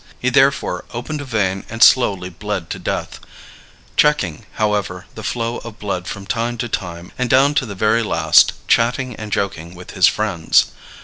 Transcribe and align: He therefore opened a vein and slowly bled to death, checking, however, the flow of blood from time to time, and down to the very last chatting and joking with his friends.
He 0.17 0.31
therefore 0.31 0.83
opened 0.95 1.21
a 1.21 1.25
vein 1.25 1.63
and 1.69 1.83
slowly 1.83 2.29
bled 2.29 2.71
to 2.71 2.79
death, 2.79 3.19
checking, 3.95 4.47
however, 4.53 5.05
the 5.13 5.21
flow 5.21 5.57
of 5.59 5.77
blood 5.77 6.07
from 6.07 6.25
time 6.25 6.57
to 6.57 6.67
time, 6.67 7.11
and 7.19 7.29
down 7.29 7.53
to 7.53 7.67
the 7.67 7.75
very 7.75 8.01
last 8.01 8.53
chatting 8.67 9.15
and 9.15 9.31
joking 9.31 9.75
with 9.75 9.91
his 9.91 10.07
friends. 10.07 10.71